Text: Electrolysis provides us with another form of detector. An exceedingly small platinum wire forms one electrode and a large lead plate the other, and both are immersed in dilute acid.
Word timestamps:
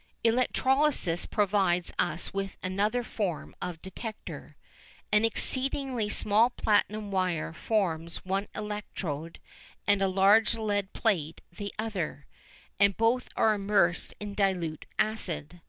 Electrolysis 0.23 1.27
provides 1.27 1.93
us 1.99 2.33
with 2.33 2.57
another 2.63 3.03
form 3.03 3.55
of 3.61 3.83
detector. 3.83 4.55
An 5.11 5.23
exceedingly 5.23 6.09
small 6.09 6.49
platinum 6.49 7.11
wire 7.11 7.53
forms 7.53 8.17
one 8.25 8.47
electrode 8.55 9.39
and 9.85 10.01
a 10.01 10.07
large 10.07 10.55
lead 10.55 10.91
plate 10.93 11.41
the 11.55 11.71
other, 11.77 12.25
and 12.79 12.97
both 12.97 13.29
are 13.35 13.53
immersed 13.53 14.15
in 14.19 14.33
dilute 14.33 14.87
acid. 14.97 15.59